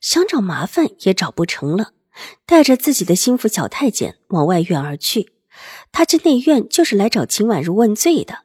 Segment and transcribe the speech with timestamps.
[0.00, 1.92] 想找麻烦也找不成了，
[2.46, 5.32] 带着自己的心腹小太监往外院而去。
[5.92, 8.44] 他这内院就是来找秦婉如问罪的。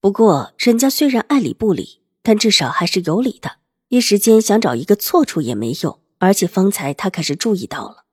[0.00, 3.56] 不过人家虽然爱理不理，但至少还是有理的。
[3.88, 6.00] 一时间想找一个错处也没用。
[6.18, 8.06] 而且方才他可是注意到了，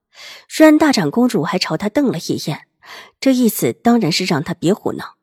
[0.50, 2.68] 虽然大长公主还朝他瞪了一眼，
[3.22, 5.16] 这意思当然是让他别胡闹。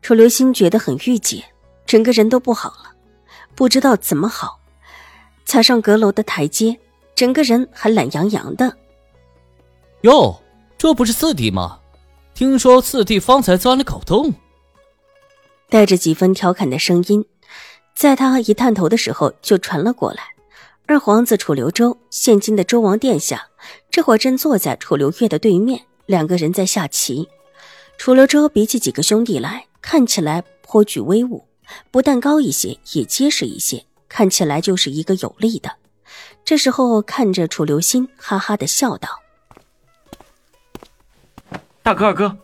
[0.00, 1.44] 楚留心觉得很郁结，
[1.86, 2.94] 整个人都不好了，
[3.56, 4.57] 不知道怎么好。
[5.48, 6.78] 踩上阁楼的台阶，
[7.14, 8.76] 整个人还懒洋洋的。
[10.02, 10.38] 哟，
[10.76, 11.80] 这不是四弟吗？
[12.34, 14.30] 听说四弟方才钻了狗洞。
[15.70, 17.24] 带着几分调侃的声音，
[17.94, 20.22] 在他一探头的时候就传了过来。
[20.84, 23.48] 二皇子楚留周，现今的周王殿下，
[23.90, 27.26] 这会儿正坐在楚留月的对面，两个人在下棋。
[27.96, 31.46] 楚留周比起几个兄弟来，看起来颇具威武，
[31.90, 33.82] 不但高一些，也结实一些。
[34.08, 35.76] 看起来就是一个有力的。
[36.44, 39.08] 这时候看着楚留心，哈哈的笑道
[41.82, 42.36] ：“大哥，二哥。”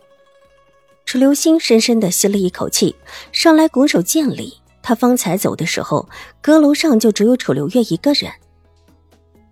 [1.05, 2.95] 楚留心深深的吸了一口气，
[3.31, 4.61] 上来拱手见礼。
[4.81, 6.07] 他方才走的时候，
[6.41, 8.31] 阁楼上就只有楚留月一个人。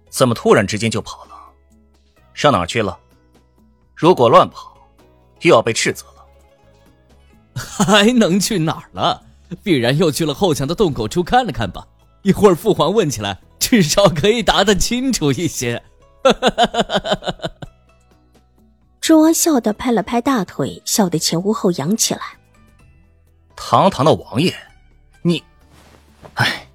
[0.10, 1.32] 怎么突然之间就跑了？
[2.34, 2.98] 上哪儿去了？
[3.96, 4.78] 如果乱跑，
[5.42, 6.26] 又要被斥责了。
[7.62, 9.24] 还能去哪儿了？
[9.64, 11.88] 必然又去了后墙的洞口处看了看吧。
[12.24, 15.84] 一会儿父皇问起来，至少可以答得清楚一些。
[19.02, 22.22] 周王笑得拍了拍大腿，笑得前呼后仰起来。
[23.56, 24.56] 堂堂的王爷，
[25.22, 25.44] 你，
[26.36, 26.68] 唉。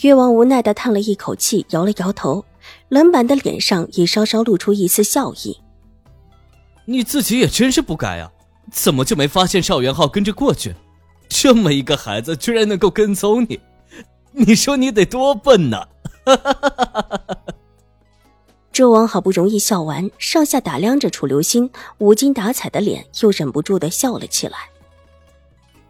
[0.00, 2.44] 越王无奈的叹了一口气，摇了摇头，
[2.88, 5.60] 冷板的脸上也稍稍露出一丝笑意。
[6.86, 8.32] 你自己也真是不该啊，
[8.70, 10.74] 怎么就没发现邵元浩跟着过去？
[11.28, 13.60] 这么一个孩子，居然能够跟踪你。
[14.36, 15.86] 你说你得多笨呢！
[18.72, 24.58] 周王好不容易笑完，上下打量着楚留心无精打采的脸，又忍不住的笑了起来。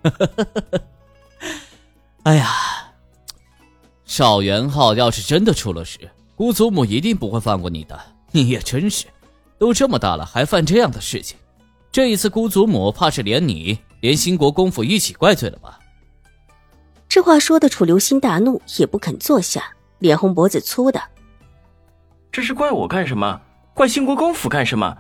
[2.25, 2.53] 哎呀，
[4.04, 5.99] 邵元浩要是真的出了事，
[6.37, 7.99] 姑祖母一定不会放过你的。
[8.31, 9.06] 你也真是，
[9.59, 11.38] 都这么大了还犯这样的事情，
[11.91, 15.78] 这一次姑祖母怕是连你连兴国公府一起怪罪了吧？
[17.09, 19.65] 这话说的，楚留心大怒，也不肯坐下，
[19.98, 21.00] 脸红脖子粗的。
[22.32, 23.41] 这是怪我干什么？
[23.72, 24.97] 怪兴国公府干什么？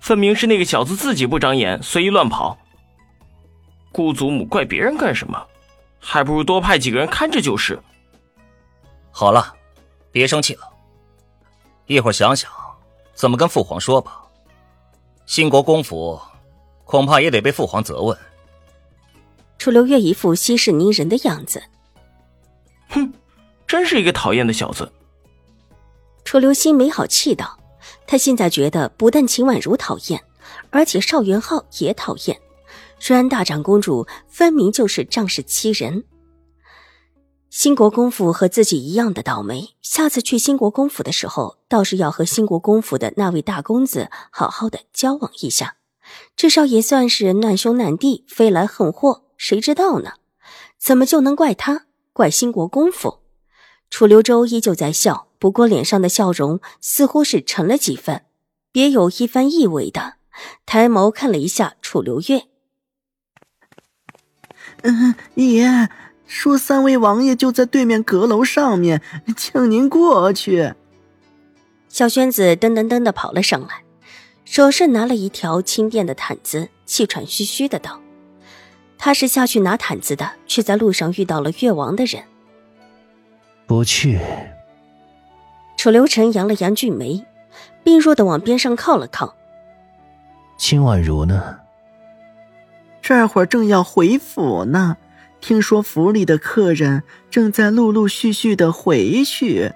[0.00, 2.56] 分明是那个小子自己不长眼，随意乱跑。
[3.92, 5.46] 姑祖母怪别人干什么？
[6.00, 7.78] 还不如多派几个人看着就是。
[9.10, 9.54] 好了，
[10.10, 10.62] 别生气了，
[11.86, 12.50] 一会儿想想
[13.14, 14.22] 怎么跟父皇说吧。
[15.24, 16.20] 兴国公府
[16.84, 18.18] 恐怕也得被父皇责问。
[19.64, 21.62] 楚留月一副息事宁人的样子，
[22.90, 23.10] 哼，
[23.66, 24.92] 真是一个讨厌的小子。
[26.22, 27.58] 楚留心没好气道
[28.06, 30.22] ：“他现在觉得不但秦婉如讨厌，
[30.68, 32.38] 而且邵元浩也讨厌。
[32.98, 36.04] 虽然大长公主分明就是仗势欺人，
[37.48, 39.70] 新国公府和自己一样的倒霉。
[39.80, 45.76] 下次去新国公府的时候，倒是要和新国公府的那位大公子好好的交往一下，
[46.36, 50.14] 至少也算是难兄难弟，飞来横祸。”谁知道呢？
[50.78, 51.86] 怎么就能怪他？
[52.12, 53.20] 怪兴国公府？
[53.90, 58.22] 楚留周依旧在笑，不过脸上的笑容似乎是沉了几分，
[58.72, 60.14] 别有一番意味的
[60.66, 62.44] 抬眸看了一下楚留月。
[64.82, 65.88] 嗯，爷
[66.26, 69.00] 说三位王爷就在对面阁楼上面，
[69.36, 70.74] 请您过去。
[71.88, 73.84] 小轩子噔噔噔的跑了上来，
[74.44, 78.00] 手上拿了一条轻便的毯子，气喘吁吁的道。
[79.04, 82.24] 他是下去拿毯子的，却在路上遇到了越王的人。
[83.66, 84.18] 不去。
[85.76, 87.22] 楚留臣扬了扬俊眉，
[87.82, 89.34] 病弱的往边上靠了靠。
[90.56, 91.58] 秦婉如呢？
[93.02, 94.96] 这会儿正要回府呢，
[95.38, 99.72] 听说府里的客人正在陆陆续续的回去。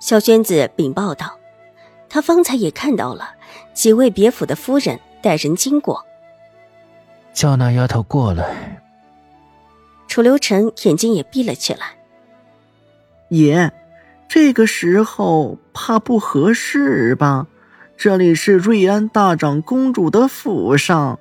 [0.00, 1.38] 小娟子禀报道
[2.08, 3.34] ：“她方才也看到了
[3.74, 6.02] 几位别府的夫人带人经过。”
[7.32, 8.82] 叫那丫头过来。
[10.06, 11.96] 楚留臣眼睛也闭了起来。
[13.28, 13.72] 爷，
[14.26, 17.48] 这这个时候怕不合适吧？
[17.98, 21.18] 这里是瑞安大长公主的府上。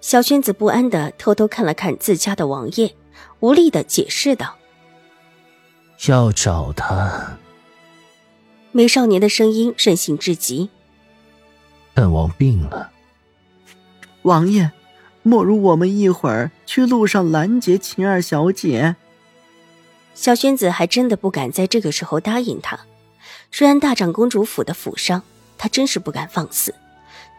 [0.00, 2.96] 小轩子不安的偷偷看了看自家的王爷，
[3.38, 4.56] 无力的解释道
[6.08, 7.38] ：“要找他。”
[8.72, 10.68] 美少年的声音任性至极。
[11.94, 12.90] 本王病了。
[14.22, 14.72] 王爷，
[15.22, 18.96] 莫如我们一会儿去路上拦截秦二小姐。
[20.14, 22.78] 小轩子还真的不敢在这个时候答应他。
[23.52, 25.22] 虽然大长公主府的府上，
[25.58, 26.74] 他真是不敢放肆，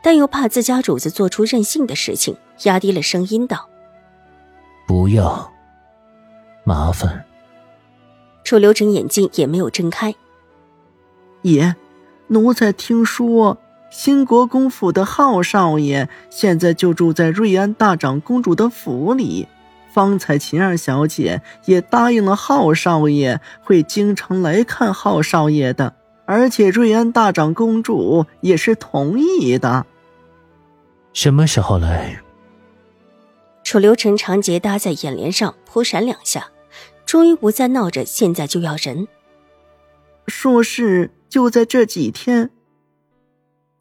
[0.03, 3.69] 但又怕自家主子做出任性的事情，压低了声音道
[4.87, 5.51] ：“不要，
[6.63, 7.25] 麻烦。”
[8.43, 10.13] 楚留臣眼睛也没有睁开。
[11.43, 11.75] 爷，
[12.27, 13.57] 奴才听说
[13.91, 19.47] 新国公府的浩少爷现在就住在瑞安大长公主的府里。
[19.91, 25.93] 方才秦二小姐也答应了浩少爷，会经常来看浩少爷的，
[26.25, 29.85] 而且瑞安大长公主也是同意的。
[31.11, 32.21] 什么时候来？
[33.65, 36.47] 楚留臣长睫搭在眼帘上扑闪两下，
[37.05, 39.09] 终于不再闹着现在就要人。
[40.27, 42.51] 说是就在这几天。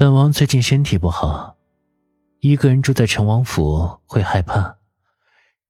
[0.00, 1.58] 本王最近身体不好，
[2.38, 4.78] 一个人住在成王府会害怕。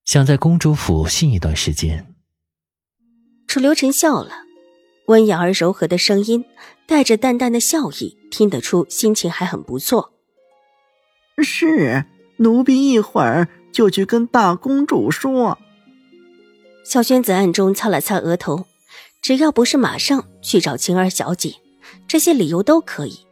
[0.04, 2.14] 想在公主府信一段时间。
[3.48, 4.30] 楚留臣笑了，
[5.08, 6.44] 温雅而柔和的声音
[6.86, 10.12] 带着淡淡的笑意，听得出心情还很不错。
[11.42, 12.04] 是，
[12.36, 15.58] 奴婢一会儿就去跟大公主说。
[16.84, 18.66] 小轩子暗中擦了擦额头，
[19.20, 21.56] 只要不是马上去找晴儿小姐，
[22.06, 23.26] 这些理由都可以。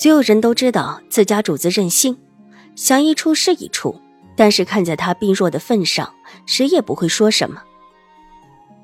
[0.00, 2.16] 所有人都知道自家主子任性，
[2.76, 4.00] 想一出是一出。
[4.36, 6.14] 但是看在他病弱的份上，
[6.46, 7.60] 谁也不会说什么。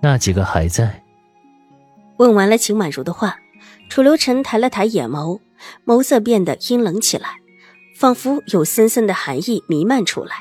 [0.03, 1.05] 那几个还在？
[2.17, 3.39] 问完了秦婉如的话，
[3.89, 5.39] 楚留臣抬了抬眼眸，
[5.87, 7.37] 眸色变得阴冷起来，
[7.97, 10.39] 仿佛有森森的寒意弥漫出来，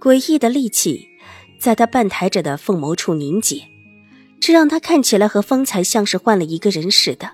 [0.00, 1.08] 诡异的戾气
[1.58, 3.64] 在他半抬着的凤眸处凝结，
[4.40, 7.32] 这让他看起来和方才像是换了一个人似的，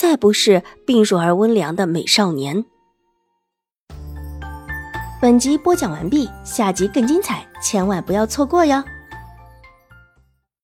[0.00, 2.64] 再不是病弱而温良的美少年。
[5.20, 8.80] 本集播讲完毕，下集更精彩，千万不要错过哟。